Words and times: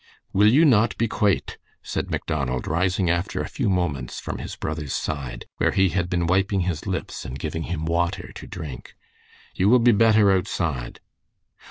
"Will 0.33 0.47
you 0.51 0.65
not 0.65 0.97
be 0.97 1.07
quate?" 1.07 1.59
said 1.83 2.09
Macdonald, 2.09 2.65
rising 2.65 3.07
after 3.07 3.39
a 3.39 3.47
few 3.47 3.69
moments 3.69 4.19
from 4.19 4.39
his 4.39 4.55
brother's 4.55 4.93
side, 4.95 5.45
where 5.57 5.69
he 5.73 5.89
had 5.89 6.09
been 6.09 6.25
wiping 6.25 6.61
his 6.61 6.87
lips 6.87 7.23
and 7.23 7.37
giving 7.37 7.61
him 7.69 7.85
water 7.85 8.31
to 8.33 8.47
drink. 8.47 8.95
"You 9.53 9.69
will 9.69 9.77
be 9.77 9.91
better 9.91 10.31
outside." 10.31 11.01